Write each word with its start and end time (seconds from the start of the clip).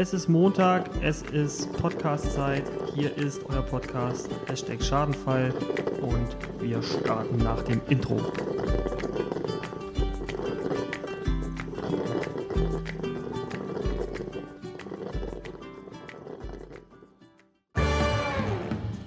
Es 0.00 0.14
ist 0.14 0.28
Montag, 0.28 0.88
es 1.02 1.22
ist 1.22 1.72
Podcast-Zeit. 1.72 2.62
Hier 2.94 3.16
ist 3.16 3.40
euer 3.48 3.62
Podcast, 3.62 4.30
Hashtag 4.46 4.80
Schadenfall. 4.80 5.52
Und 6.00 6.36
wir 6.60 6.80
starten 6.84 7.38
nach 7.38 7.60
dem 7.62 7.80
Intro. 7.88 8.20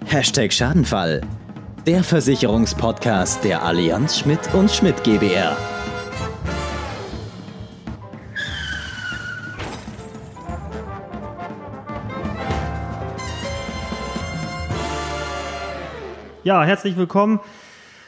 Hashtag 0.07 0.51
Schadenfall. 0.51 1.21
Der 1.87 2.03
Versicherungspodcast 2.03 3.45
der 3.45 3.63
Allianz 3.63 4.19
Schmidt 4.19 4.53
und 4.53 4.69
Schmidt 4.69 5.01
GbR. 5.05 5.55
Ja, 16.43 16.63
herzlich 16.63 16.97
willkommen 16.97 17.39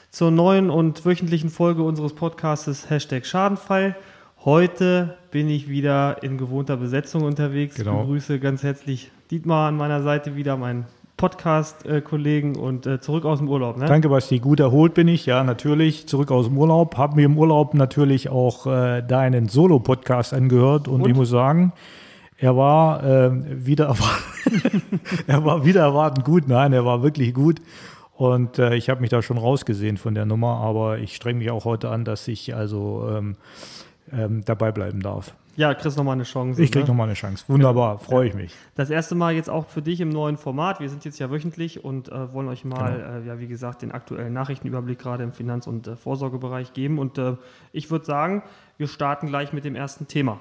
zur 0.10 0.32
neuen 0.32 0.72
und 0.72 1.06
wöchentlichen 1.06 1.52
Folge 1.52 1.84
unseres 1.84 2.14
Podcastes 2.14 2.90
Hashtag 2.90 3.28
Schadenfall. 3.28 3.96
Heute 4.44 5.18
bin 5.30 5.48
ich 5.50 5.70
wieder 5.70 6.24
in 6.24 6.40
gewohnter 6.40 6.78
Besetzung 6.78 7.26
unterwegs. 7.26 7.76
Genau. 7.76 7.92
Ich 7.92 8.00
begrüße 8.00 8.40
ganz 8.40 8.64
herzlich 8.64 9.12
Dietmar 9.30 9.68
an 9.68 9.78
meiner 9.78 10.02
Seite 10.02 10.36
wieder, 10.36 10.58
meinen 10.58 10.88
Podcast-Kollegen 11.16 12.56
und 12.56 12.88
äh, 12.88 13.00
zurück 13.00 13.24
aus 13.26 13.38
dem 13.38 13.50
Urlaub. 13.50 13.78
Ne? 13.78 13.86
Danke, 13.86 14.10
Basti. 14.10 14.40
Gut 14.40 14.60
erholt 14.60 14.96
bin 14.96 15.08
ich, 15.08 15.28
ja, 15.28 15.44
natürlich. 15.44 16.08
Zurück 16.08 16.32
aus 16.32 16.48
dem 16.48 16.58
Urlaub. 16.58 16.98
Haben 16.98 17.18
mir 17.18 17.26
im 17.26 17.38
Urlaub 17.38 17.76
natürlich 17.76 18.30
auch 18.30 18.66
äh, 18.66 19.04
deinen 19.04 19.48
Solo-Podcast 19.48 20.34
angehört 20.34 20.88
und, 20.88 21.04
Und? 21.04 21.10
ich 21.12 21.16
muss 21.16 21.30
sagen, 21.30 21.72
er 22.38 22.58
war 22.58 23.04
äh, 23.04 23.32
wieder 23.64 23.96
er 25.28 25.46
war 25.46 25.64
wieder 25.66 25.82
erwartend 25.82 26.26
gut. 26.26 26.48
Nein, 26.48 26.74
er 26.74 26.84
war 26.84 27.04
wirklich 27.04 27.36
gut. 27.36 27.62
Und 28.16 28.60
äh, 28.60 28.76
ich 28.76 28.90
habe 28.90 29.02
mich 29.02 29.10
da 29.10 29.22
schon 29.22 29.38
rausgesehen 29.38 29.98
von 29.98 30.14
der 30.14 30.26
Nummer, 30.26 30.58
aber 30.58 31.00
ich 31.00 31.16
strenge 31.16 31.40
mich 31.40 31.50
auch 31.52 31.66
heute 31.66 31.90
an, 31.90 32.06
dass 32.06 32.28
ich 32.28 32.56
also 32.56 33.10
ähm, 33.12 33.36
ähm, 34.12 34.46
dabei 34.46 34.72
bleiben 34.72 35.00
darf. 35.00 35.34
Ja, 35.56 35.74
kriegst 35.76 35.98
nochmal 35.98 36.14
eine 36.14 36.24
Chance. 36.24 36.62
Ich 36.64 36.72
kriege 36.72 36.86
ne? 36.86 36.90
nochmal 36.90 37.08
eine 37.08 37.14
Chance. 37.14 37.46
Wunderbar, 37.48 38.00
freue 38.00 38.28
ich 38.28 38.34
mich. 38.34 38.56
Das 38.74 38.90
erste 38.90 39.14
Mal 39.14 39.36
jetzt 39.36 39.52
auch 39.52 39.68
für 39.68 39.84
dich 39.84 40.02
im 40.02 40.10
neuen 40.10 40.38
Format. 40.38 40.80
Wir 40.80 40.90
sind 40.90 41.06
jetzt 41.06 41.20
ja 41.20 41.30
wöchentlich 41.30 41.84
und 41.84 42.10
äh, 42.10 42.34
wollen 42.34 42.48
euch 42.48 42.66
mal, 42.66 42.94
Genau. 42.94 43.18
äh, 43.20 43.28
ja, 43.28 43.40
wie 43.40 43.48
gesagt, 43.48 43.84
den 43.84 43.92
aktuellen 43.92 44.34
Nachrichtenüberblick 44.34 44.98
gerade 44.98 45.24
im 45.24 45.32
Finanz- 45.32 45.68
und 45.68 45.88
äh, 45.88 45.96
Vorsorgebereich 45.96 46.74
geben. 46.74 46.98
Und 46.98 47.20
äh, 47.20 47.36
ich 47.72 47.92
würde 47.92 48.06
sagen, 48.06 48.42
wir 48.78 48.88
starten 48.88 49.28
gleich 49.28 49.54
mit 49.54 49.64
dem 49.64 49.76
ersten 49.76 50.08
Thema. 50.08 50.40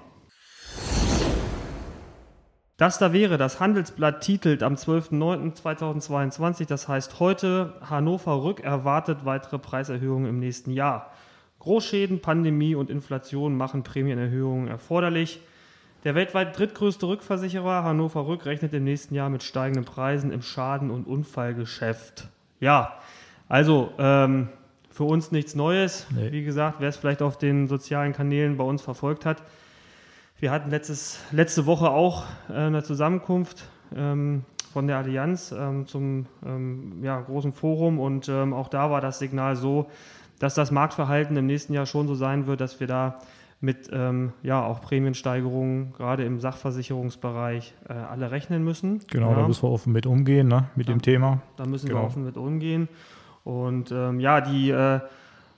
Das 2.82 2.98
da 2.98 3.12
wäre, 3.12 3.38
das 3.38 3.60
Handelsblatt 3.60 4.22
titelt 4.22 4.64
am 4.64 4.74
12.09.2022, 4.74 6.66
das 6.66 6.88
heißt 6.88 7.20
heute, 7.20 7.74
Hannover 7.88 8.42
Rück 8.42 8.58
erwartet 8.58 9.24
weitere 9.24 9.60
Preiserhöhungen 9.60 10.28
im 10.28 10.40
nächsten 10.40 10.72
Jahr. 10.72 11.12
Großschäden, 11.60 12.20
Pandemie 12.20 12.74
und 12.74 12.90
Inflation 12.90 13.56
machen 13.56 13.84
Prämienerhöhungen 13.84 14.66
erforderlich. 14.66 15.40
Der 16.02 16.16
weltweit 16.16 16.58
drittgrößte 16.58 17.06
Rückversicherer 17.06 17.84
Hannover 17.84 18.26
Rück 18.26 18.46
rechnet 18.46 18.74
im 18.74 18.82
nächsten 18.82 19.14
Jahr 19.14 19.30
mit 19.30 19.44
steigenden 19.44 19.84
Preisen 19.84 20.32
im 20.32 20.42
Schaden- 20.42 20.90
und 20.90 21.06
Unfallgeschäft. 21.06 22.26
Ja, 22.58 22.98
also 23.48 23.92
ähm, 23.98 24.48
für 24.90 25.04
uns 25.04 25.30
nichts 25.30 25.54
Neues. 25.54 26.08
Nee. 26.10 26.32
Wie 26.32 26.42
gesagt, 26.42 26.80
wer 26.80 26.88
es 26.88 26.96
vielleicht 26.96 27.22
auf 27.22 27.38
den 27.38 27.68
sozialen 27.68 28.12
Kanälen 28.12 28.56
bei 28.56 28.64
uns 28.64 28.82
verfolgt 28.82 29.24
hat, 29.24 29.40
wir 30.42 30.50
hatten 30.50 30.70
letztes, 30.70 31.20
letzte 31.30 31.66
Woche 31.66 31.88
auch 31.90 32.24
äh, 32.50 32.54
eine 32.54 32.82
Zusammenkunft 32.82 33.62
ähm, 33.94 34.42
von 34.72 34.88
der 34.88 34.96
Allianz 34.98 35.54
ähm, 35.56 35.86
zum 35.86 36.26
ähm, 36.44 36.98
ja, 37.00 37.20
großen 37.20 37.52
Forum 37.52 38.00
und 38.00 38.28
auch 38.28 38.68
da 38.68 38.90
war 38.90 39.00
das 39.00 39.20
Signal 39.20 39.54
so, 39.54 39.86
dass 40.40 40.54
das 40.54 40.72
Marktverhalten 40.72 41.36
im 41.36 41.46
nächsten 41.46 41.72
Jahr 41.74 41.86
schon 41.86 42.08
so 42.08 42.16
sein 42.16 42.48
wird, 42.48 42.60
dass 42.60 42.80
wir 42.80 42.88
da 42.88 43.20
mit 43.60 43.88
ähm, 43.92 44.32
ja, 44.42 44.60
auch 44.64 44.80
Prämiensteigerungen 44.80 45.92
gerade 45.92 46.24
im 46.24 46.40
Sachversicherungsbereich 46.40 47.74
äh, 47.88 47.92
alle 47.92 48.32
rechnen 48.32 48.64
müssen. 48.64 49.00
Genau, 49.08 49.30
ja. 49.30 49.36
da 49.36 49.46
müssen 49.46 49.62
wir 49.62 49.70
offen 49.70 49.92
mit 49.92 50.06
umgehen, 50.06 50.48
ne, 50.48 50.64
mit 50.74 50.88
Ja. 50.88 50.94
dem 50.94 51.02
Thema. 51.02 51.40
Da 51.56 51.64
müssen 51.66 51.86
wir 51.86 51.94
Genau. 51.94 52.06
offen 52.06 52.24
mit 52.24 52.36
umgehen. 52.36 52.88
Und 53.44 53.92
ähm, 53.92 54.18
ja, 54.18 54.40
die 54.40 54.70
äh, 54.70 54.98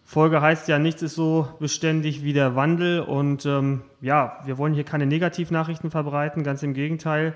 Folge 0.04 0.42
heißt 0.42 0.68
ja, 0.68 0.78
nichts 0.78 1.02
ist 1.02 1.14
so 1.14 1.48
beständig 1.58 2.22
wie 2.22 2.34
der 2.34 2.54
Wandel. 2.54 3.00
Und 3.00 3.46
ähm, 3.46 3.82
ja, 4.00 4.38
wir 4.44 4.58
wollen 4.58 4.74
hier 4.74 4.84
keine 4.84 5.06
Negativnachrichten 5.06 5.90
verbreiten, 5.90 6.44
ganz 6.44 6.62
im 6.62 6.74
Gegenteil. 6.74 7.34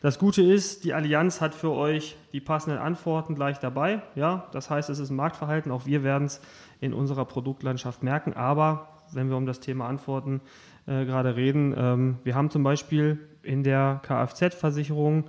Das 0.00 0.18
Gute 0.18 0.42
ist, 0.42 0.84
die 0.84 0.94
Allianz 0.94 1.40
hat 1.40 1.54
für 1.54 1.72
euch 1.72 2.16
die 2.32 2.40
passenden 2.40 2.78
Antworten 2.78 3.34
gleich 3.34 3.58
dabei. 3.58 4.02
Ja, 4.14 4.46
das 4.52 4.70
heißt, 4.70 4.90
es 4.90 4.98
ist 4.98 5.10
ein 5.10 5.16
Marktverhalten. 5.16 5.72
Auch 5.72 5.86
wir 5.86 6.04
werden 6.04 6.26
es 6.26 6.40
in 6.80 6.94
unserer 6.94 7.24
Produktlandschaft 7.24 8.02
merken. 8.02 8.34
Aber 8.34 8.88
wenn 9.12 9.28
wir 9.28 9.36
um 9.36 9.46
das 9.46 9.60
Thema 9.60 9.88
Antworten 9.88 10.40
äh, 10.86 11.04
gerade 11.04 11.36
reden, 11.36 11.74
ähm, 11.76 12.18
wir 12.22 12.34
haben 12.34 12.50
zum 12.50 12.62
Beispiel 12.62 13.18
in 13.42 13.64
der 13.64 14.00
Kfz-Versicherung 14.02 15.24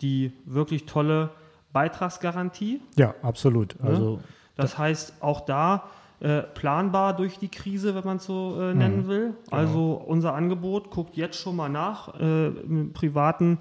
die 0.00 0.32
wirklich 0.44 0.84
tolle 0.84 1.30
Beitragsgarantie. 1.72 2.80
Ja, 2.96 3.14
absolut. 3.22 3.76
Also 3.80 4.20
Das 4.56 4.76
heißt, 4.76 5.22
auch 5.22 5.40
da 5.40 5.84
äh, 6.20 6.42
planbar 6.42 7.14
durch 7.14 7.38
die 7.38 7.48
Krise, 7.48 7.94
wenn 7.94 8.04
man 8.04 8.16
es 8.16 8.24
so 8.24 8.58
äh, 8.60 8.74
nennen 8.74 9.06
will. 9.06 9.34
Also 9.50 10.02
unser 10.06 10.34
Angebot, 10.34 10.90
guckt 10.90 11.16
jetzt 11.16 11.38
schon 11.38 11.56
mal 11.56 11.68
nach. 11.68 12.18
Äh, 12.18 12.46
im 12.48 12.92
privaten, 12.92 13.58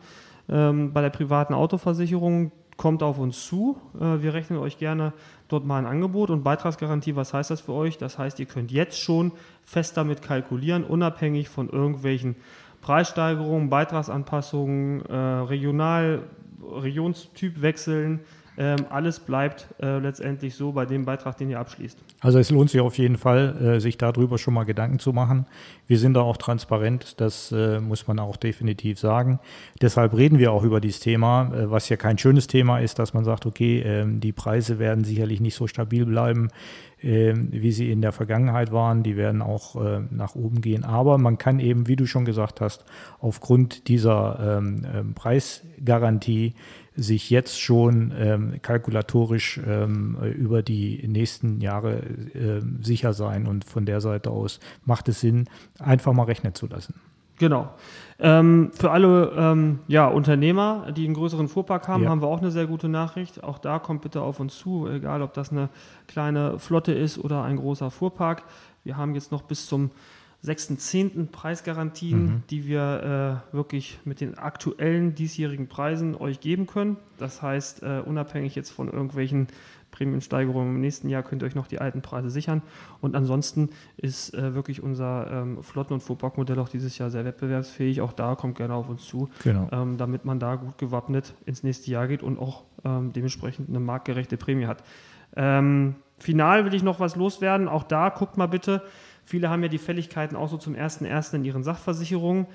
ähm, 0.47 0.93
bei 0.93 1.01
der 1.01 1.09
privaten 1.09 1.53
Autoversicherung 1.53 2.51
kommt 2.77 3.03
auf 3.03 3.19
uns 3.19 3.45
zu. 3.45 3.77
Äh, 3.99 4.21
wir 4.21 4.33
rechnen 4.33 4.59
euch 4.59 4.77
gerne 4.77 5.13
dort 5.47 5.65
mal 5.65 5.79
ein 5.79 5.85
Angebot 5.85 6.29
und 6.29 6.43
Beitragsgarantie. 6.43 7.15
Was 7.15 7.33
heißt 7.33 7.51
das 7.51 7.61
für 7.61 7.73
euch? 7.73 7.97
Das 7.97 8.17
heißt, 8.17 8.39
ihr 8.39 8.45
könnt 8.45 8.71
jetzt 8.71 8.99
schon 8.99 9.31
fest 9.63 9.97
damit 9.97 10.21
kalkulieren, 10.21 10.83
unabhängig 10.83 11.49
von 11.49 11.69
irgendwelchen 11.69 12.35
Preissteigerungen, 12.81 13.69
Beitragsanpassungen, 13.69 15.05
äh, 15.05 15.15
Regional, 15.15 16.23
Regionstyp 16.61 17.61
wechseln. 17.61 18.21
Ähm, 18.57 18.85
alles 18.89 19.19
bleibt 19.19 19.67
äh, 19.81 19.99
letztendlich 19.99 20.55
so 20.55 20.71
bei 20.71 20.85
dem 20.85 21.03
Beitrag, 21.05 21.37
den 21.37 21.49
ihr 21.49 21.59
abschließt. 21.59 21.97
Also 22.21 22.39
es 22.39 22.49
lohnt 22.51 22.69
sich 22.69 22.79
auf 22.79 22.97
jeden 22.97 23.17
Fall, 23.17 23.75
äh, 23.75 23.79
sich 23.79 23.97
darüber 23.97 24.37
schon 24.37 24.53
mal 24.53 24.63
Gedanken 24.63 24.99
zu 24.99 25.11
machen. 25.11 25.45
Wir 25.87 25.99
sind 25.99 26.13
da 26.13 26.21
auch 26.21 26.37
transparent, 26.37 27.19
das 27.19 27.51
äh, 27.51 27.79
muss 27.79 28.07
man 28.07 28.17
auch 28.19 28.37
definitiv 28.37 28.97
sagen. 28.99 29.39
Deshalb 29.81 30.15
reden 30.15 30.39
wir 30.39 30.51
auch 30.51 30.63
über 30.63 30.79
dieses 30.79 31.01
Thema, 31.01 31.51
äh, 31.53 31.69
was 31.69 31.89
ja 31.89 31.97
kein 31.97 32.17
schönes 32.17 32.47
Thema 32.47 32.79
ist, 32.79 32.97
dass 32.97 33.13
man 33.13 33.25
sagt, 33.25 33.45
okay, 33.45 33.81
ähm, 33.81 34.21
die 34.21 34.31
Preise 34.31 34.79
werden 34.79 35.03
sicherlich 35.03 35.41
nicht 35.41 35.55
so 35.55 35.67
stabil 35.67 36.05
bleiben, 36.05 36.49
wie 37.05 37.71
sie 37.71 37.91
in 37.91 38.01
der 38.01 38.11
Vergangenheit 38.11 38.71
waren. 38.71 39.03
Die 39.03 39.15
werden 39.15 39.41
auch 39.41 39.75
äh, 39.75 40.01
nach 40.09 40.35
oben 40.35 40.61
gehen. 40.61 40.83
Aber 40.83 41.17
man 41.17 41.37
kann 41.37 41.59
eben, 41.59 41.87
wie 41.87 41.95
du 41.95 42.05
schon 42.07 42.25
gesagt 42.25 42.61
hast, 42.61 42.83
aufgrund 43.19 43.87
dieser 43.87 44.57
ähm, 44.57 44.85
ähm, 44.91 45.13
Preisgarantie 45.13 46.55
sich 46.95 47.29
jetzt 47.29 47.59
schon 47.59 48.13
ähm, 48.17 48.53
kalkulatorisch 48.61 49.59
ähm, 49.67 50.17
äh, 50.21 50.29
über 50.29 50.63
die 50.63 51.05
nächsten 51.07 51.59
Jahre 51.59 52.01
ähm, 52.33 52.79
sicher 52.81 53.13
sein. 53.13 53.47
Und 53.47 53.65
von 53.65 53.85
der 53.85 54.01
Seite 54.01 54.31
aus 54.31 54.59
macht 54.83 55.07
es 55.09 55.19
Sinn, 55.19 55.45
einfach 55.79 56.13
mal 56.13 56.23
rechnen 56.23 56.55
zu 56.55 56.67
lassen. 56.67 56.95
Genau. 57.37 57.69
Ähm, 58.17 58.71
für 58.73 58.91
alle 58.91 59.33
ähm, 59.37 59.79
ja, 59.87 60.07
Unternehmer, 60.07 60.87
die 60.95 61.03
einen 61.05 61.15
größeren 61.15 61.49
Fuhrpark 61.49 61.87
haben, 61.89 62.03
Ja. 62.03 62.09
haben 62.09 62.21
wir 62.21 62.27
auch 62.27 62.39
eine 62.39 62.51
sehr 62.51 62.65
gute 62.65 62.87
Nachricht. 62.87 63.43
Auch 63.43 63.57
da 63.57 63.77
kommt 63.79 64.01
bitte 64.03 64.21
auf 64.21 64.39
uns 64.39 64.57
zu, 64.57 64.87
egal 64.87 65.21
ob 65.21 65.33
das 65.33 65.51
eine 65.51 65.67
kleine 66.07 66.57
Flotte 66.59 66.93
ist 66.93 67.17
oder 67.17 67.43
ein 67.43 67.57
großer 67.57 67.91
Fuhrpark. 67.91 68.43
Wir 68.85 68.95
haben 68.95 69.15
jetzt 69.15 69.31
noch 69.33 69.41
bis 69.41 69.67
zum 69.67 69.91
6.10. 70.45 71.27
Preisgarantien, 71.31 72.43
die 72.49 72.67
wir 72.67 73.41
äh, 73.51 73.55
wirklich 73.55 73.99
mit 74.05 74.21
den 74.21 74.37
aktuellen 74.37 75.15
diesjährigen 75.15 75.67
Preisen 75.67 76.15
euch 76.15 76.39
geben 76.39 76.67
können. 76.67 76.97
Das 77.17 77.41
heißt, 77.41 77.83
äh, 77.83 78.01
unabhängig 78.05 78.55
jetzt 78.55 78.69
von 78.71 78.87
irgendwelchen 78.89 79.47
Prämiensteigerungen 79.91 80.75
im 80.75 80.81
nächsten 80.81 81.07
Jahr 81.09 81.23
könnt 81.23 81.41
ihr 81.41 81.45
euch 81.45 81.55
noch 81.55 81.67
die 81.67 81.79
alten 81.79 82.01
Preise 82.01 82.29
sichern. 82.29 82.61
Und 83.01 83.15
ansonsten 83.15 83.69
ist 83.97 84.33
äh, 84.33 84.53
wirklich 84.53 84.83
unser 84.83 85.31
ähm, 85.31 85.63
Flotten- 85.63 85.93
und 85.93 86.01
Fuhrparkmodell 86.01 86.59
auch 86.59 86.69
dieses 86.69 86.97
Jahr 86.97 87.09
sehr 87.09 87.23
wettbewerbsfähig. 87.25 88.01
Auch 88.01 88.11
da 88.13 88.35
kommt 88.35 88.57
gerne 88.57 88.73
auf 88.73 88.89
uns 88.89 89.05
zu, 89.05 89.29
Genau. 89.43 89.69
ähm, 89.71 89.97
damit 89.97 90.25
man 90.25 90.39
da 90.39 90.55
gut 90.55 90.77
gewappnet 90.77 91.33
ins 91.45 91.63
nächste 91.63 91.89
Jahr 91.91 92.07
geht 92.07 92.23
und 92.23 92.37
auch 92.39 92.63
ähm, 92.83 93.13
dementsprechend 93.13 93.69
eine 93.69 93.79
marktgerechte 93.79 94.35
Prämie 94.37 94.65
hat. 94.67 94.83
Ähm, 95.37 95.95
final 96.19 96.65
will 96.65 96.73
ich 96.73 96.83
noch 96.83 96.99
was 96.99 97.15
loswerden. 97.15 97.67
Auch 97.69 97.83
da 97.83 98.09
guckt 98.09 98.37
mal 98.37 98.47
bitte. 98.47 98.81
Viele 99.25 99.49
haben 99.49 99.63
ja 99.63 99.69
die 99.69 99.77
Fälligkeiten 99.77 100.35
auch 100.35 100.49
so 100.49 100.57
zum 100.57 100.75
1.1. 100.75 101.35
in 101.35 101.45
ihren 101.45 101.63
Sachversicherungen. 101.63 102.47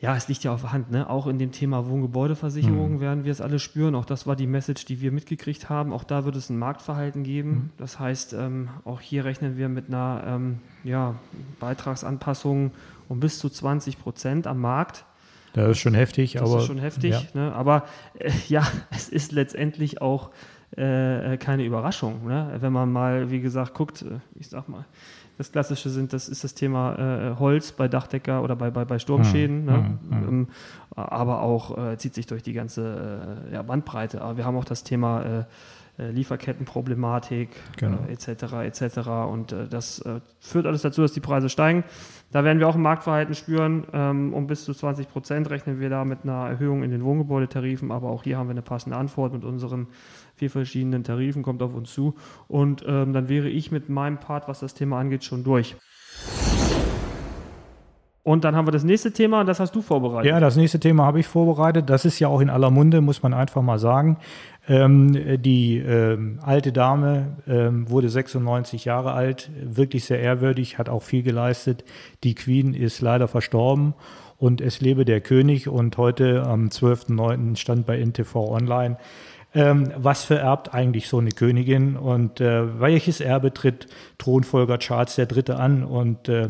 Ja, 0.00 0.16
es 0.16 0.28
liegt 0.28 0.44
ja 0.44 0.52
auf 0.52 0.62
der 0.62 0.72
Hand, 0.72 0.90
ne? 0.90 1.08
Auch 1.08 1.26
in 1.26 1.38
dem 1.38 1.52
Thema 1.52 1.88
Wohngebäudeversicherung 1.88 3.00
werden 3.00 3.24
wir 3.24 3.32
es 3.32 3.40
alle 3.40 3.58
spüren. 3.58 3.94
Auch 3.94 4.04
das 4.04 4.26
war 4.26 4.36
die 4.36 4.46
Message, 4.46 4.84
die 4.84 5.00
wir 5.00 5.12
mitgekriegt 5.12 5.70
haben. 5.70 5.92
Auch 5.92 6.04
da 6.04 6.24
wird 6.24 6.36
es 6.36 6.50
ein 6.50 6.58
Marktverhalten 6.58 7.22
geben. 7.22 7.72
Das 7.78 7.98
heißt, 7.98 8.34
ähm, 8.34 8.68
auch 8.84 9.00
hier 9.00 9.24
rechnen 9.24 9.56
wir 9.56 9.68
mit 9.68 9.88
einer 9.88 10.22
ähm, 10.26 10.58
ja, 10.82 11.14
Beitragsanpassung 11.58 12.72
um 13.08 13.20
bis 13.20 13.38
zu 13.38 13.48
20 13.48 13.98
Prozent 13.98 14.46
am 14.46 14.60
Markt. 14.60 15.04
Das 15.52 15.70
ist 15.70 15.78
schon 15.78 15.94
heftig, 15.94 16.32
das 16.32 16.42
aber. 16.42 16.58
ist 16.58 16.66
schon 16.66 16.78
heftig, 16.78 17.12
ja. 17.12 17.22
ne? 17.32 17.52
aber 17.54 17.84
äh, 18.18 18.30
ja, 18.48 18.66
es 18.90 19.08
ist 19.08 19.32
letztendlich 19.32 20.02
auch 20.02 20.30
äh, 20.76 21.36
keine 21.38 21.64
Überraschung. 21.64 22.26
Ne? 22.26 22.56
Wenn 22.60 22.72
man 22.72 22.92
mal, 22.92 23.30
wie 23.30 23.40
gesagt, 23.40 23.74
guckt, 23.74 24.02
äh, 24.02 24.18
ich 24.34 24.48
sag 24.48 24.68
mal, 24.68 24.84
das 25.36 25.50
Klassische 25.50 25.90
sind, 25.90 26.12
das 26.12 26.28
ist 26.28 26.44
das 26.44 26.54
Thema 26.54 26.94
äh, 27.32 27.38
Holz 27.38 27.72
bei 27.72 27.88
Dachdecker 27.88 28.42
oder 28.42 28.54
bei, 28.54 28.70
bei, 28.70 28.84
bei 28.84 28.98
Sturmschäden, 28.98 29.58
Hm, 29.58 29.66
ne? 29.66 29.74
hm, 29.74 29.98
hm. 30.10 30.28
Ähm, 30.28 30.48
aber 30.94 31.42
auch 31.42 31.76
äh, 31.76 31.96
zieht 31.98 32.14
sich 32.14 32.26
durch 32.26 32.42
die 32.42 32.52
ganze 32.52 33.40
äh, 33.50 33.54
ja, 33.54 33.62
Bandbreite. 33.62 34.22
Aber 34.22 34.36
wir 34.36 34.44
haben 34.44 34.56
auch 34.56 34.64
das 34.64 34.84
Thema 34.84 35.22
äh, 35.22 35.44
äh, 35.96 36.10
Lieferkettenproblematik 36.10 37.50
Genau. 37.76 37.98
äh, 38.08 38.12
etc. 38.12 38.52
etc. 38.64 39.08
Und 39.30 39.52
äh, 39.52 39.68
das 39.68 40.00
äh, 40.00 40.20
führt 40.40 40.66
alles 40.66 40.82
dazu, 40.82 41.02
dass 41.02 41.12
die 41.12 41.20
Preise 41.20 41.48
steigen. 41.48 41.84
Da 42.32 42.42
werden 42.42 42.58
wir 42.58 42.68
auch 42.68 42.74
ein 42.74 42.82
Marktverhalten 42.82 43.34
spüren. 43.34 43.84
Ähm, 43.92 44.34
um 44.34 44.46
bis 44.48 44.64
zu 44.64 44.74
20 44.74 45.08
Prozent 45.08 45.50
rechnen 45.50 45.78
wir 45.78 45.90
da 45.90 46.04
mit 46.04 46.24
einer 46.24 46.48
Erhöhung 46.48 46.82
in 46.82 46.90
den 46.90 47.04
Wohngebäudetarifen. 47.04 47.92
Aber 47.92 48.08
auch 48.10 48.24
hier 48.24 48.38
haben 48.38 48.48
wir 48.48 48.52
eine 48.52 48.62
passende 48.62 48.96
Antwort 48.96 49.32
mit 49.32 49.44
unseren 49.44 49.86
vier 50.36 50.50
verschiedenen 50.50 51.04
Tarifen, 51.04 51.42
kommt 51.42 51.62
auf 51.62 51.74
uns 51.74 51.92
zu. 51.92 52.14
Und 52.48 52.84
ähm, 52.86 53.12
dann 53.12 53.28
wäre 53.28 53.48
ich 53.48 53.70
mit 53.70 53.88
meinem 53.88 54.18
Part, 54.18 54.48
was 54.48 54.60
das 54.60 54.74
Thema 54.74 54.98
angeht, 54.98 55.24
schon 55.24 55.44
durch. 55.44 55.76
Und 58.24 58.44
dann 58.44 58.56
haben 58.56 58.66
wir 58.66 58.72
das 58.72 58.84
nächste 58.84 59.12
Thema, 59.12 59.42
und 59.42 59.46
das 59.46 59.60
hast 59.60 59.76
du 59.76 59.82
vorbereitet. 59.82 60.30
Ja, 60.30 60.40
das 60.40 60.56
nächste 60.56 60.80
Thema 60.80 61.04
habe 61.04 61.20
ich 61.20 61.26
vorbereitet. 61.26 61.90
Das 61.90 62.06
ist 62.06 62.18
ja 62.18 62.28
auch 62.28 62.40
in 62.40 62.48
aller 62.48 62.70
Munde, 62.70 63.02
muss 63.02 63.22
man 63.22 63.34
einfach 63.34 63.60
mal 63.60 63.78
sagen. 63.78 64.16
Ähm, 64.66 65.42
die 65.42 65.76
ähm, 65.76 66.40
alte 66.42 66.72
Dame 66.72 67.36
ähm, 67.46 67.90
wurde 67.90 68.08
96 68.08 68.86
Jahre 68.86 69.12
alt, 69.12 69.50
wirklich 69.62 70.06
sehr 70.06 70.20
ehrwürdig, 70.20 70.78
hat 70.78 70.88
auch 70.88 71.02
viel 71.02 71.22
geleistet. 71.22 71.84
Die 72.24 72.34
Queen 72.34 72.72
ist 72.72 73.02
leider 73.02 73.28
verstorben 73.28 73.92
und 74.38 74.62
es 74.62 74.80
lebe 74.80 75.04
der 75.04 75.20
König. 75.20 75.68
Und 75.68 75.98
heute 75.98 76.44
am 76.46 76.68
12.09. 76.68 77.56
stand 77.56 77.84
bei 77.84 78.02
NTV 78.02 78.36
Online, 78.36 78.96
ähm, 79.54 79.92
was 79.96 80.24
vererbt 80.24 80.74
eigentlich 80.74 81.08
so 81.08 81.18
eine 81.18 81.30
Königin 81.30 81.96
und 81.96 82.40
äh, 82.40 82.80
welches 82.80 83.20
Erbe 83.20 83.54
tritt 83.54 83.86
Thronfolger 84.18 84.78
Charles 84.78 85.16
III. 85.16 85.52
an? 85.52 85.84
Und 85.84 86.28
äh, 86.28 86.48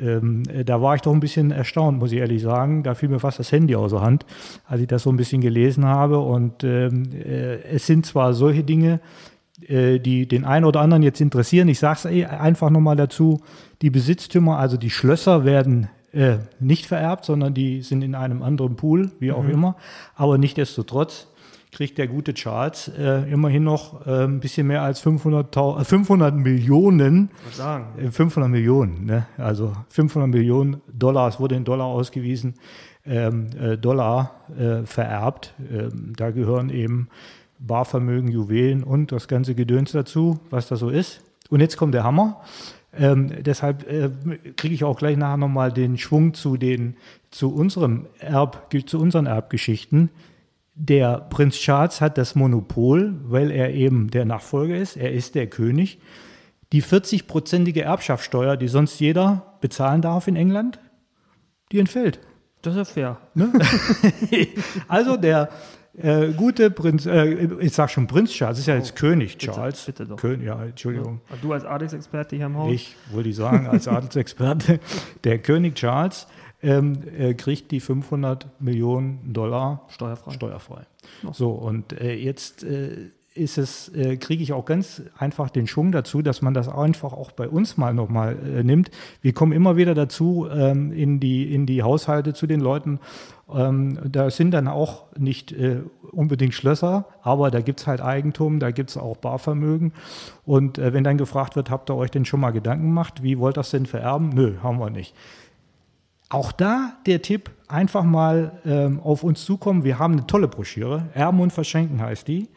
ähm, 0.00 0.42
äh, 0.52 0.64
da 0.64 0.82
war 0.82 0.94
ich 0.94 1.00
doch 1.00 1.12
ein 1.12 1.20
bisschen 1.20 1.50
erstaunt, 1.50 1.98
muss 1.98 2.12
ich 2.12 2.18
ehrlich 2.18 2.42
sagen. 2.42 2.82
Da 2.82 2.94
fiel 2.94 3.08
mir 3.08 3.20
fast 3.20 3.38
das 3.38 3.50
Handy 3.50 3.74
aus 3.74 3.92
der 3.92 4.02
Hand, 4.02 4.26
als 4.66 4.82
ich 4.82 4.86
das 4.86 5.02
so 5.02 5.10
ein 5.10 5.16
bisschen 5.16 5.40
gelesen 5.40 5.86
habe. 5.86 6.18
Und 6.18 6.64
ähm, 6.64 7.10
äh, 7.14 7.62
es 7.62 7.86
sind 7.86 8.04
zwar 8.04 8.34
solche 8.34 8.62
Dinge, 8.62 9.00
äh, 9.66 9.98
die 9.98 10.28
den 10.28 10.44
einen 10.44 10.66
oder 10.66 10.80
anderen 10.80 11.02
jetzt 11.02 11.22
interessieren. 11.22 11.68
Ich 11.68 11.78
sage 11.78 12.10
es 12.10 12.30
einfach 12.30 12.68
nochmal 12.68 12.96
dazu. 12.96 13.40
Die 13.80 13.90
Besitztümer, 13.90 14.58
also 14.58 14.76
die 14.76 14.90
Schlösser 14.90 15.46
werden 15.46 15.88
äh, 16.12 16.36
nicht 16.60 16.84
vererbt, 16.84 17.24
sondern 17.24 17.54
die 17.54 17.80
sind 17.80 18.02
in 18.02 18.14
einem 18.14 18.42
anderen 18.42 18.76
Pool, 18.76 19.12
wie 19.18 19.32
auch 19.32 19.48
immer. 19.48 19.76
Aber 20.14 20.36
nichtdestotrotz 20.36 21.28
kriegt 21.70 21.98
der 21.98 22.08
gute 22.08 22.34
Charles 22.34 22.88
äh, 22.88 23.30
immerhin 23.30 23.64
noch 23.64 24.06
äh, 24.06 24.24
ein 24.24 24.40
bisschen 24.40 24.66
mehr 24.66 24.82
als 24.82 25.00
500, 25.00 25.54
500 25.86 26.34
Millionen 26.34 27.30
Was 27.46 27.56
sagen? 27.58 27.86
äh, 27.98 28.10
500 28.10 28.50
Millionen, 28.50 29.04
ne? 29.04 29.26
also 29.36 29.72
500 29.90 30.30
Millionen 30.30 30.80
Dollar, 30.92 31.28
es 31.28 31.38
wurde 31.38 31.56
in 31.56 31.64
Dollar 31.64 31.86
ausgewiesen, 31.86 32.54
ähm, 33.06 33.48
äh, 33.60 33.76
Dollar 33.76 34.42
äh, 34.58 34.84
vererbt. 34.84 35.54
Ähm, 35.70 36.12
da 36.16 36.30
gehören 36.30 36.70
eben 36.70 37.08
Barvermögen, 37.58 38.30
Juwelen 38.30 38.84
und 38.84 39.12
das 39.12 39.28
ganze 39.28 39.54
Gedöns 39.54 39.92
dazu, 39.92 40.38
was 40.50 40.68
da 40.68 40.76
so 40.76 40.90
ist. 40.90 41.22
Und 41.50 41.60
jetzt 41.60 41.76
kommt 41.76 41.94
der 41.94 42.04
Hammer. 42.04 42.40
Ähm, 42.96 43.30
deshalb 43.42 43.88
äh, 43.90 44.10
kriege 44.56 44.74
ich 44.74 44.84
auch 44.84 44.98
gleich 44.98 45.16
nachher 45.16 45.36
nochmal 45.36 45.72
den 45.72 45.98
Schwung 45.98 46.34
zu, 46.34 46.56
den, 46.56 46.96
zu, 47.30 47.54
unserem 47.54 48.06
Erb, 48.18 48.72
zu 48.86 48.98
unseren 48.98 49.26
Erbgeschichten. 49.26 50.10
Der 50.80 51.18
Prinz 51.18 51.56
Charles 51.56 52.00
hat 52.00 52.18
das 52.18 52.36
Monopol, 52.36 53.16
weil 53.24 53.50
er 53.50 53.74
eben 53.74 54.10
der 54.10 54.24
Nachfolger 54.24 54.76
ist. 54.76 54.96
Er 54.96 55.12
ist 55.12 55.34
der 55.34 55.48
König. 55.48 55.98
Die 56.72 56.84
40-prozentige 56.84 57.82
Erbschaftssteuer, 57.82 58.56
die 58.56 58.68
sonst 58.68 59.00
jeder 59.00 59.56
bezahlen 59.60 60.02
darf 60.02 60.28
in 60.28 60.36
England, 60.36 60.78
die 61.72 61.80
entfällt. 61.80 62.20
Das 62.62 62.76
ist 62.76 62.96
ja 62.96 63.16
fair. 63.34 63.48
Also 64.86 65.16
der 65.16 65.48
äh, 65.96 66.28
gute 66.28 66.70
Prinz, 66.70 67.06
äh, 67.06 67.48
ich 67.58 67.72
sag 67.72 67.90
schon 67.90 68.06
Prinz 68.06 68.30
Charles, 68.30 68.60
ist 68.60 68.66
ja 68.66 68.76
jetzt 68.76 68.94
König 68.94 69.36
bitte, 69.36 69.52
Charles. 69.52 69.84
bitte 69.84 70.06
doch. 70.06 70.16
Kön 70.16 70.44
ja, 70.44 70.62
Entschuldigung. 70.62 71.20
Du 71.42 71.52
als 71.52 71.64
Adelsexperte 71.64 72.36
hier 72.36 72.46
im 72.46 72.56
Haus? 72.56 72.72
Ich 72.72 72.94
wollte 73.10 73.30
ich 73.30 73.36
sagen, 73.36 73.66
als 73.66 73.88
Adelsexperte, 73.88 74.78
der 75.24 75.38
König 75.38 75.74
Charles 75.74 76.28
ähm, 76.62 77.02
äh, 77.16 77.34
kriegt 77.34 77.70
die 77.70 77.80
500 77.80 78.60
Millionen 78.60 79.32
Dollar 79.32 79.86
Steuerfrei. 79.88 80.32
steuerfrei. 80.32 80.82
So, 81.32 81.50
und 81.50 81.92
äh, 82.00 82.14
jetzt 82.14 82.64
äh, 82.64 83.10
ist 83.38 83.56
es, 83.56 83.88
äh, 83.94 84.16
kriege 84.16 84.42
ich 84.42 84.52
auch 84.52 84.64
ganz 84.64 85.02
einfach 85.16 85.50
den 85.50 85.66
Schwung 85.66 85.92
dazu, 85.92 86.22
dass 86.22 86.42
man 86.42 86.54
das 86.54 86.68
einfach 86.68 87.12
auch 87.12 87.32
bei 87.32 87.48
uns 87.48 87.76
mal 87.76 87.94
nochmal 87.94 88.36
äh, 88.44 88.64
nimmt. 88.64 88.90
Wir 89.22 89.32
kommen 89.32 89.52
immer 89.52 89.76
wieder 89.76 89.94
dazu 89.94 90.48
ähm, 90.50 90.92
in, 90.92 91.20
die, 91.20 91.54
in 91.54 91.64
die 91.64 91.82
Haushalte 91.82 92.34
zu 92.34 92.46
den 92.46 92.60
Leuten. 92.60 92.98
Ähm, 93.52 93.98
da 94.04 94.30
sind 94.30 94.50
dann 94.50 94.68
auch 94.68 95.06
nicht 95.16 95.52
äh, 95.52 95.80
unbedingt 96.10 96.54
Schlösser, 96.54 97.06
aber 97.22 97.50
da 97.50 97.60
gibt 97.60 97.80
es 97.80 97.86
halt 97.86 98.00
Eigentum, 98.00 98.58
da 98.58 98.72
gibt 98.72 98.90
es 98.90 98.96
auch 98.96 99.16
Barvermögen. 99.16 99.92
Und 100.44 100.78
äh, 100.78 100.92
wenn 100.92 101.04
dann 101.04 101.18
gefragt 101.18 101.56
wird, 101.56 101.70
habt 101.70 101.90
ihr 101.90 101.96
euch 101.96 102.10
denn 102.10 102.24
schon 102.24 102.40
mal 102.40 102.50
Gedanken 102.50 102.86
gemacht, 102.86 103.22
wie 103.22 103.38
wollt 103.38 103.56
ihr 103.56 103.60
das 103.60 103.70
denn 103.70 103.86
vererben? 103.86 104.30
Nö, 104.30 104.56
haben 104.62 104.78
wir 104.78 104.90
nicht. 104.90 105.14
Auch 106.28 106.52
da 106.52 106.94
der 107.06 107.22
Tipp, 107.22 107.50
einfach 107.68 108.04
mal 108.04 108.60
ähm, 108.66 109.00
auf 109.00 109.22
uns 109.22 109.44
zukommen. 109.44 109.84
Wir 109.84 109.98
haben 109.98 110.14
eine 110.14 110.26
tolle 110.26 110.48
Broschüre, 110.48 111.06
Erben 111.14 111.40
und 111.40 111.52
Verschenken 111.52 112.00
heißt 112.00 112.28
die. 112.28 112.48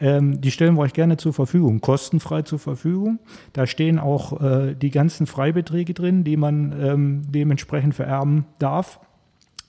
Ähm, 0.00 0.40
die 0.40 0.52
stellen 0.52 0.74
wir 0.74 0.82
euch 0.82 0.92
gerne 0.92 1.16
zur 1.16 1.32
Verfügung, 1.32 1.80
kostenfrei 1.80 2.42
zur 2.42 2.60
Verfügung. 2.60 3.18
Da 3.52 3.66
stehen 3.66 3.98
auch 3.98 4.40
äh, 4.40 4.74
die 4.74 4.90
ganzen 4.90 5.26
Freibeträge 5.26 5.94
drin, 5.94 6.22
die 6.22 6.36
man 6.36 6.72
ähm, 6.80 7.22
dementsprechend 7.28 7.94
vererben 7.94 8.46
darf. 8.58 9.00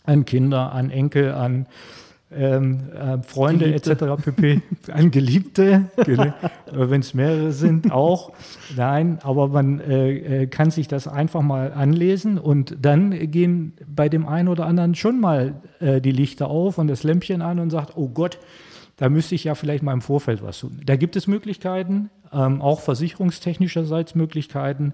An 0.05 0.25
Kinder, 0.25 0.71
an 0.71 0.91
Enkel, 0.91 1.33
an 1.33 1.67
ähm, 2.31 2.89
äh, 2.93 3.23
Freunde 3.23 3.73
etc. 3.73 4.21
pp. 4.23 4.61
An 4.91 5.11
Geliebte, 5.11 5.85
wenn 6.71 7.01
es 7.01 7.13
mehrere 7.13 7.51
sind, 7.51 7.91
auch. 7.91 8.33
Nein, 8.75 9.19
aber 9.23 9.47
man 9.47 9.79
äh, 9.79 10.43
äh, 10.43 10.47
kann 10.47 10.71
sich 10.71 10.87
das 10.87 11.07
einfach 11.07 11.41
mal 11.41 11.73
anlesen 11.73 12.37
und 12.37 12.77
dann 12.81 13.11
gehen 13.31 13.73
bei 13.87 14.09
dem 14.09 14.27
einen 14.27 14.47
oder 14.47 14.65
anderen 14.65 14.95
schon 14.95 15.19
mal 15.19 15.55
äh, 15.79 16.01
die 16.01 16.11
Lichter 16.11 16.49
auf 16.49 16.77
und 16.77 16.87
das 16.87 17.03
Lämpchen 17.03 17.41
an 17.41 17.59
und 17.59 17.71
sagt, 17.71 17.97
oh 17.97 18.09
Gott, 18.09 18.37
da 18.97 19.09
müsste 19.09 19.33
ich 19.33 19.45
ja 19.45 19.55
vielleicht 19.55 19.81
mal 19.81 19.93
im 19.93 20.01
Vorfeld 20.01 20.43
was 20.43 20.59
tun. 20.59 20.81
Da 20.85 20.97
gibt 20.97 21.15
es 21.15 21.25
Möglichkeiten, 21.25 22.09
ähm, 22.33 22.61
auch 22.61 22.79
versicherungstechnischerseits 22.81 24.15
Möglichkeiten, 24.15 24.93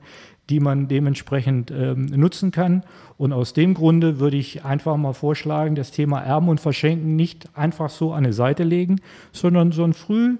die 0.49 0.59
man 0.59 0.87
dementsprechend 0.87 1.71
ähm, 1.71 2.05
nutzen 2.05 2.51
kann. 2.51 2.83
Und 3.17 3.33
aus 3.33 3.53
dem 3.53 3.73
Grunde 3.73 4.19
würde 4.19 4.37
ich 4.37 4.63
einfach 4.63 4.95
mal 4.97 5.13
vorschlagen, 5.13 5.75
das 5.75 5.91
Thema 5.91 6.19
Erben 6.21 6.49
und 6.49 6.59
Verschenken 6.59 7.15
nicht 7.15 7.49
einfach 7.57 7.89
so 7.89 8.13
an 8.13 8.23
die 8.23 8.33
Seite 8.33 8.63
legen, 8.63 8.97
sondern 9.31 9.71
so 9.71 9.83
ein 9.83 9.93
früh 9.93 10.37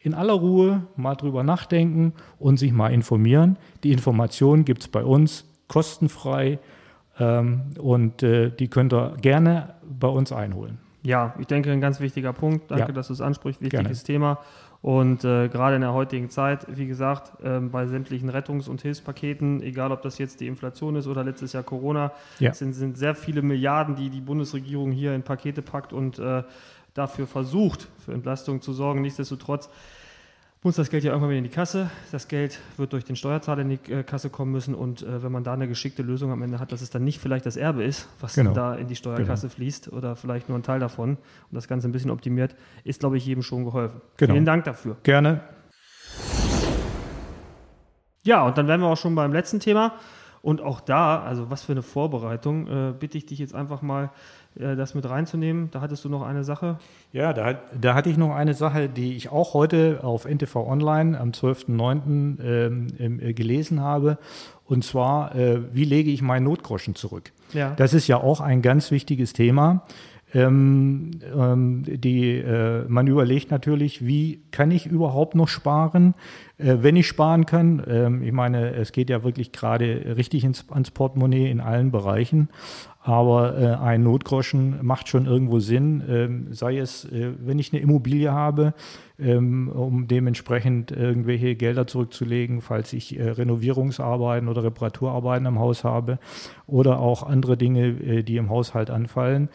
in 0.00 0.14
aller 0.14 0.34
Ruhe 0.34 0.82
mal 0.96 1.14
drüber 1.16 1.42
nachdenken 1.42 2.12
und 2.38 2.58
sich 2.58 2.72
mal 2.72 2.92
informieren. 2.92 3.56
Die 3.82 3.92
Informationen 3.92 4.64
gibt 4.64 4.82
es 4.82 4.88
bei 4.88 5.02
uns 5.04 5.44
kostenfrei 5.68 6.58
ähm, 7.18 7.62
und 7.80 8.22
äh, 8.22 8.50
die 8.50 8.68
könnt 8.68 8.92
ihr 8.92 9.16
gerne 9.20 9.74
bei 9.82 10.08
uns 10.08 10.32
einholen. 10.32 10.78
Ja, 11.02 11.34
ich 11.38 11.46
denke, 11.46 11.72
ein 11.72 11.80
ganz 11.80 12.00
wichtiger 12.00 12.32
Punkt. 12.32 12.70
Danke, 12.70 12.88
Ja. 12.88 12.92
dass 12.92 13.08
du 13.08 13.12
es 13.14 13.20
ansprichst. 13.20 13.60
Gerne. 13.60 13.88
Wichtiges 13.88 14.04
Thema. 14.04 14.38
Und 14.86 15.24
äh, 15.24 15.48
gerade 15.48 15.74
in 15.74 15.80
der 15.82 15.94
heutigen 15.94 16.30
Zeit, 16.30 16.64
wie 16.68 16.86
gesagt, 16.86 17.32
ähm, 17.42 17.72
bei 17.72 17.88
sämtlichen 17.88 18.30
Rettungs- 18.30 18.68
und 18.68 18.82
Hilfspaketen, 18.82 19.60
egal 19.60 19.90
ob 19.90 20.00
das 20.02 20.16
jetzt 20.18 20.38
die 20.38 20.46
Inflation 20.46 20.94
ist 20.94 21.08
oder 21.08 21.24
letztes 21.24 21.54
Jahr 21.54 21.64
Corona, 21.64 22.12
Ja. 22.38 22.54
sind, 22.54 22.72
sind 22.72 22.96
sehr 22.96 23.16
viele 23.16 23.42
Milliarden, 23.42 23.96
die 23.96 24.10
die 24.10 24.20
Bundesregierung 24.20 24.92
hier 24.92 25.12
in 25.12 25.24
Pakete 25.24 25.60
packt 25.60 25.92
und 25.92 26.20
äh, 26.20 26.44
dafür 26.94 27.26
versucht, 27.26 27.88
für 27.98 28.12
Entlastung 28.12 28.60
zu 28.60 28.72
sorgen. 28.72 29.02
Nichtsdestotrotz 29.02 29.68
muss 30.62 30.76
das 30.76 30.90
Geld 30.90 31.04
ja 31.04 31.10
irgendwann 31.10 31.30
wieder 31.30 31.38
in 31.38 31.44
die 31.44 31.50
Kasse. 31.50 31.90
Das 32.10 32.26
Geld 32.26 32.58
wird 32.76 32.92
durch 32.92 33.04
den 33.04 33.14
Steuerzahler 33.14 33.62
in 33.62 33.68
die 33.68 33.92
äh, 33.92 34.02
Kasse 34.02 34.30
kommen 34.30 34.50
müssen. 34.50 34.74
Und 34.74 35.02
äh, 35.02 35.22
wenn 35.22 35.30
man 35.30 35.44
da 35.44 35.52
eine 35.52 35.68
geschickte 35.68 36.02
Lösung 36.02 36.32
am 36.32 36.42
Ende 36.42 36.58
hat, 36.58 36.72
dass 36.72 36.80
es 36.82 36.90
dann 36.90 37.04
nicht 37.04 37.20
vielleicht 37.20 37.46
das 37.46 37.56
Erbe 37.56 37.84
ist, 37.84 38.08
was 38.20 38.34
Genau. 38.34 38.52
da 38.52 38.74
in 38.74 38.88
die 38.88 38.96
Steuerkasse 38.96 39.48
fließt 39.48 39.92
oder 39.92 40.16
vielleicht 40.16 40.48
nur 40.48 40.58
ein 40.58 40.62
Teil 40.64 40.80
davon 40.80 41.10
und 41.10 41.54
das 41.54 41.68
Ganze 41.68 41.88
ein 41.88 41.92
bisschen 41.92 42.10
optimiert, 42.10 42.56
ist, 42.84 42.98
glaube 43.00 43.16
ich, 43.16 43.24
jedem 43.26 43.42
schon 43.42 43.64
geholfen. 43.64 44.00
Genau. 44.16 44.32
Vielen 44.32 44.44
Dank 44.44 44.64
dafür. 44.64 44.96
Gerne. 45.04 45.40
Ja, 48.24 48.44
und 48.44 48.58
dann 48.58 48.66
wären 48.66 48.80
wir 48.80 48.88
auch 48.88 48.96
schon 48.96 49.14
beim 49.14 49.32
letzten 49.32 49.60
Thema. 49.60 49.92
Und 50.42 50.60
auch 50.60 50.80
da, 50.80 51.22
also 51.22 51.50
was 51.50 51.62
für 51.62 51.72
eine 51.72 51.82
Vorbereitung, 51.82 52.66
äh, 52.66 52.92
bitte 52.98 53.18
ich 53.18 53.26
dich 53.26 53.38
jetzt 53.38 53.54
einfach 53.54 53.82
mal, 53.82 54.10
das 54.58 54.94
mit 54.94 55.08
reinzunehmen. 55.08 55.70
Da 55.70 55.80
hattest 55.80 56.04
du 56.04 56.08
noch 56.08 56.22
eine 56.22 56.44
Sache. 56.44 56.78
Ja, 57.12 57.32
da, 57.32 57.60
da 57.78 57.94
hatte 57.94 58.10
ich 58.10 58.16
noch 58.16 58.34
eine 58.34 58.54
Sache, 58.54 58.88
die 58.88 59.16
ich 59.16 59.30
auch 59.30 59.54
heute 59.54 60.00
auf 60.02 60.24
NTV 60.24 60.56
Online 60.56 61.18
am 61.20 61.30
12.09. 61.30 62.40
Ähm, 62.42 62.86
äh, 62.98 63.32
gelesen 63.32 63.80
habe. 63.80 64.18
Und 64.64 64.84
zwar, 64.84 65.34
äh, 65.34 65.74
wie 65.74 65.84
lege 65.84 66.10
ich 66.10 66.22
meinen 66.22 66.44
Notgroschen 66.44 66.94
zurück? 66.94 67.32
Ja. 67.52 67.74
Das 67.76 67.94
ist 67.94 68.08
ja 68.08 68.16
auch 68.16 68.40
ein 68.40 68.62
ganz 68.62 68.90
wichtiges 68.90 69.32
Thema. 69.32 69.84
Ähm, 70.36 71.12
ähm, 71.34 71.82
die, 71.86 72.32
äh, 72.36 72.84
man 72.88 73.06
überlegt 73.06 73.50
natürlich, 73.50 74.06
wie 74.06 74.42
kann 74.50 74.70
ich 74.70 74.84
überhaupt 74.84 75.34
noch 75.34 75.48
sparen, 75.48 76.12
äh, 76.58 76.76
wenn 76.80 76.94
ich 76.94 77.06
sparen 77.06 77.46
kann. 77.46 77.82
Ähm, 77.88 78.22
ich 78.22 78.32
meine, 78.32 78.74
es 78.74 78.92
geht 78.92 79.08
ja 79.08 79.24
wirklich 79.24 79.52
gerade 79.52 80.14
richtig 80.14 80.44
ins, 80.44 80.66
ans 80.70 80.90
Portemonnaie 80.90 81.50
in 81.50 81.60
allen 81.60 81.90
Bereichen. 81.90 82.50
Aber 83.00 83.58
äh, 83.58 83.76
ein 83.76 84.02
Notgroschen 84.02 84.84
macht 84.84 85.08
schon 85.08 85.24
irgendwo 85.24 85.58
Sinn, 85.58 86.02
ähm, 86.06 86.48
sei 86.50 86.76
es, 86.76 87.06
äh, 87.06 87.32
wenn 87.38 87.58
ich 87.58 87.72
eine 87.72 87.80
Immobilie 87.80 88.30
habe, 88.30 88.74
ähm, 89.18 89.68
um 89.68 90.06
dementsprechend 90.06 90.90
irgendwelche 90.90 91.54
Gelder 91.54 91.86
zurückzulegen, 91.86 92.60
falls 92.60 92.92
ich 92.92 93.18
äh, 93.18 93.30
Renovierungsarbeiten 93.30 94.48
oder 94.48 94.64
Reparaturarbeiten 94.64 95.46
im 95.46 95.58
Haus 95.58 95.82
habe 95.82 96.18
oder 96.66 96.98
auch 96.98 97.22
andere 97.22 97.56
Dinge, 97.56 97.86
äh, 97.86 98.22
die 98.22 98.36
im 98.36 98.50
Haushalt 98.50 98.90
anfallen. 98.90 99.48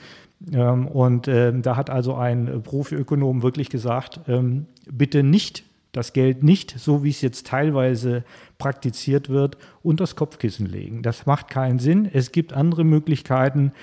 Ähm, 0.54 0.88
und 0.88 1.28
ähm, 1.28 1.62
da 1.62 1.76
hat 1.76 1.90
also 1.90 2.16
ein 2.16 2.62
Profiökonom 2.64 3.44
wirklich 3.44 3.70
gesagt, 3.70 4.22
ähm, 4.28 4.66
bitte 4.90 5.24
nicht 5.24 5.64
das 5.92 6.14
Geld 6.14 6.44
nicht, 6.44 6.74
so 6.80 7.04
wie 7.04 7.10
es 7.10 7.22
jetzt 7.22 7.48
teilweise 7.48 8.24
praktiziert 8.58 9.30
wird, 9.30 9.58
unter 9.84 10.04
das 10.04 10.16
Kopfkissen 10.16 10.66
legen. 10.66 11.04
Das 11.04 11.26
macht 11.26 11.50
keinen 11.50 11.80
Sinn. 11.80 12.10
Es 12.12 12.32
gibt 12.32 12.54
andere 12.54 12.84
Möglichkeiten, 12.84 13.74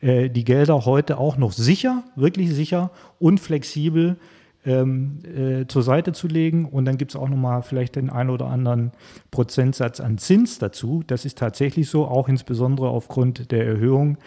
äh, 0.00 0.30
die 0.30 0.44
Gelder 0.44 0.84
heute 0.84 1.18
auch 1.18 1.36
noch 1.36 1.52
sicher, 1.52 2.04
wirklich 2.14 2.52
sicher 2.52 2.90
und 3.18 3.40
flexibel 3.40 4.16
ähm, 4.64 5.18
äh, 5.24 5.66
zur 5.66 5.82
Seite 5.82 6.12
zu 6.12 6.28
legen. 6.28 6.66
Und 6.66 6.84
dann 6.84 6.98
gibt 6.98 7.12
es 7.12 7.16
auch 7.16 7.28
nochmal 7.28 7.62
vielleicht 7.62 7.96
den 7.96 8.10
einen 8.10 8.30
oder 8.30 8.46
anderen 8.46 8.92
Prozentsatz 9.30 10.00
an 10.00 10.18
Zins 10.18 10.58
dazu. 10.58 11.02
Das 11.06 11.24
ist 11.24 11.38
tatsächlich 11.38 11.88
so, 11.88 12.06
auch 12.06 12.28
insbesondere 12.28 12.88
aufgrund 12.88 13.50
der 13.50 13.66
Erhöhung 13.66 14.18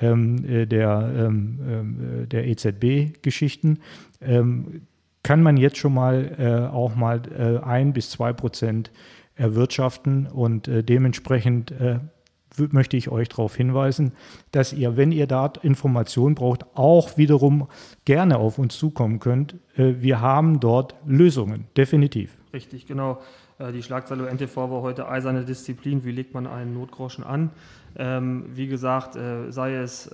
ähm, 0.00 0.44
äh, 0.44 0.66
der, 0.66 1.12
ähm, 1.16 1.60
ähm 1.66 2.28
der 2.28 2.46
EZB-Geschichten. 2.46 3.78
Ähm, 4.20 4.82
kann 5.22 5.42
man 5.42 5.56
jetzt 5.56 5.78
schon 5.78 5.94
mal 5.94 6.34
äh, 6.38 6.72
auch 6.72 6.94
mal 6.94 7.22
äh, 7.36 7.64
ein 7.64 7.92
bis 7.92 8.10
zwei 8.10 8.32
Prozent 8.32 8.90
erwirtschaften 9.36 10.26
und 10.26 10.68
äh, 10.68 10.84
dementsprechend 10.84 11.70
äh, 11.72 11.98
möchte 12.70 12.96
ich 12.96 13.10
euch 13.10 13.28
darauf 13.28 13.56
hinweisen, 13.56 14.12
dass 14.52 14.72
ihr, 14.72 14.96
wenn 14.96 15.12
ihr 15.12 15.26
da 15.26 15.52
Informationen 15.62 16.34
braucht, 16.34 16.64
auch 16.74 17.16
wiederum 17.16 17.68
gerne 18.04 18.38
auf 18.38 18.58
uns 18.58 18.78
zukommen 18.78 19.20
könnt. 19.20 19.54
Äh, 19.76 19.94
wir 19.98 20.20
haben 20.20 20.60
dort 20.60 20.94
Lösungen, 21.06 21.66
definitiv. 21.76 22.36
Richtig, 22.52 22.86
genau. 22.86 23.20
Äh, 23.58 23.72
die 23.72 23.82
Schlagzeile 23.82 24.28
NTV 24.28 24.56
war 24.56 24.82
heute 24.82 25.08
eiserne 25.08 25.44
Disziplin. 25.44 26.04
Wie 26.04 26.12
legt 26.12 26.34
man 26.34 26.46
einen 26.46 26.74
Notgroschen 26.74 27.24
an? 27.24 27.50
Ähm, 27.96 28.46
wie 28.54 28.66
gesagt, 28.66 29.16
sei 29.50 29.74
es 29.76 30.10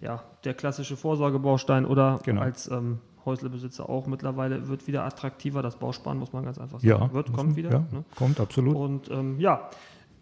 ja, 0.00 0.22
der 0.44 0.54
klassische 0.54 0.96
Vorsorgebaustein 0.96 1.84
oder 1.84 2.20
genau. 2.24 2.42
als 2.42 2.70
ähm, 2.70 2.98
Häuslebesitzer 3.24 3.88
auch 3.88 4.06
mittlerweile 4.06 4.68
wird 4.68 4.86
wieder 4.86 5.04
attraktiver. 5.04 5.62
Das 5.62 5.76
Bausparen 5.76 6.18
muss 6.18 6.32
man 6.32 6.44
ganz 6.44 6.58
einfach 6.58 6.80
sagen. 6.80 6.88
Ja, 6.88 7.12
wird, 7.12 7.32
kommt 7.32 7.56
wieder. 7.56 7.70
Ja, 7.70 7.78
ne? 7.92 8.04
Kommt 8.16 8.40
absolut. 8.40 8.76
Und 8.76 9.10
ähm, 9.10 9.38
ja, 9.38 9.68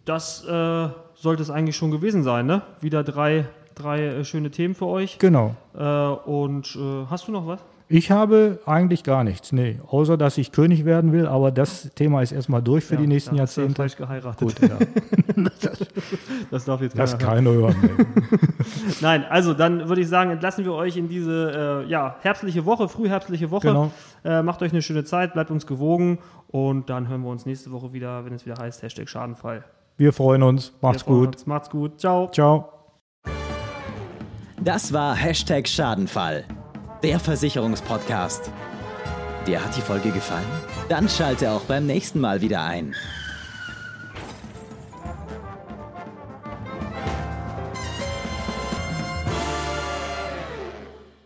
das 0.05 0.45
äh, 0.45 0.89
sollte 1.15 1.41
es 1.41 1.49
eigentlich 1.49 1.75
schon 1.75 1.91
gewesen 1.91 2.23
sein. 2.23 2.45
Ne? 2.45 2.61
Wieder 2.81 3.03
drei, 3.03 3.45
drei 3.75 4.05
äh, 4.05 4.25
schöne 4.25 4.51
Themen 4.51 4.75
für 4.75 4.87
euch. 4.87 5.19
Genau. 5.19 5.55
Äh, 5.77 5.83
und 5.83 6.75
äh, 6.75 7.05
hast 7.09 7.27
du 7.27 7.31
noch 7.31 7.47
was? 7.47 7.59
Ich 7.91 8.11
habe 8.11 8.59
eigentlich 8.67 9.03
gar 9.03 9.23
nichts, 9.23 9.51
nee. 9.51 9.79
Außer, 9.87 10.15
dass 10.15 10.37
ich 10.37 10.51
König 10.51 10.85
werden 10.85 11.11
will, 11.11 11.25
aber 11.25 11.49
das 11.49 11.89
Thema 11.95 12.21
ist 12.21 12.31
erstmal 12.31 12.61
durch 12.61 12.85
für 12.85 12.93
ja, 12.93 13.01
die 13.01 13.07
nächsten 13.07 13.33
Jahrzehnte. 13.33 13.73
falsch 13.73 13.95
geheiratet. 13.95 14.39
Gut, 14.39 14.61
ja. 14.61 14.77
das 16.51 16.65
darf 16.65 16.81
jetzt 16.81 16.95
das 16.95 17.17
keiner 17.17 17.49
hören. 17.49 17.75
Nein, 19.01 19.25
also 19.27 19.55
dann 19.55 19.89
würde 19.89 20.01
ich 20.01 20.07
sagen, 20.07 20.29
entlassen 20.29 20.65
wir 20.65 20.73
euch 20.73 20.97
in 20.97 21.09
diese 21.09 21.83
äh, 21.83 21.89
ja, 21.89 22.17
herbstliche 22.21 22.63
Woche, 22.63 22.87
frühherbstliche 22.89 23.49
Woche. 23.49 23.69
Genau. 23.69 23.91
Äh, 24.23 24.43
macht 24.43 24.61
euch 24.61 24.71
eine 24.71 24.83
schöne 24.83 25.03
Zeit, 25.03 25.33
bleibt 25.33 25.49
uns 25.49 25.65
gewogen 25.65 26.19
und 26.47 26.91
dann 26.91 27.07
hören 27.07 27.23
wir 27.23 27.29
uns 27.31 27.47
nächste 27.47 27.71
Woche 27.71 27.91
wieder, 27.91 28.23
wenn 28.23 28.33
es 28.33 28.45
wieder 28.45 28.61
heißt, 28.61 28.83
Hashtag 28.83 29.09
Schadenfall. 29.09 29.63
Wir 29.99 30.13
freuen 30.13 30.41
uns. 30.41 30.73
Macht's 30.81 31.03
freuen 31.03 31.19
gut. 31.19 31.35
Uns. 31.35 31.45
Macht's 31.45 31.69
gut. 31.69 31.99
Ciao. 31.99 32.29
Ciao. 32.31 32.69
Das 34.59 34.91
war 34.91 35.15
Hashtag 35.15 35.67
Schadenfall 35.67 36.45
der 37.03 37.19
Versicherungspodcast. 37.19 38.51
Dir 39.47 39.63
hat 39.63 39.75
die 39.75 39.81
Folge 39.81 40.11
gefallen? 40.11 40.45
Dann 40.89 41.07
schalte 41.07 41.51
auch 41.51 41.61
beim 41.61 41.85
nächsten 41.85 42.19
Mal 42.19 42.41
wieder 42.41 42.63
ein. 42.63 42.95